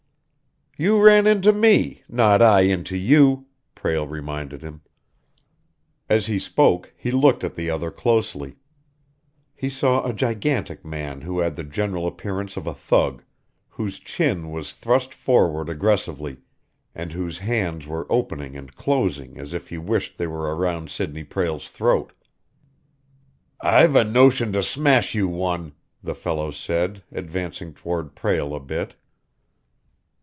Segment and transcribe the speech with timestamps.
[0.77, 4.81] "You ran into me, not I into you," Prale reminded him.
[6.09, 8.55] As he spoke, he looked at the other closely.
[9.53, 13.21] He saw a gigantic man who had the general appearance of a thug,
[13.69, 16.37] whose chin was thrust forward aggressively,
[16.95, 21.25] and whose hands were opening and closing as if he wished they were around Sidney
[21.25, 22.11] Prale's throat.
[23.61, 28.95] "I've a notion to smash you one!" the fellow said, advancing toward Prale a bit.